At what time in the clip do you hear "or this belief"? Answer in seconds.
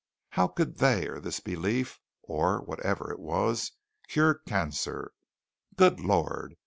1.07-1.99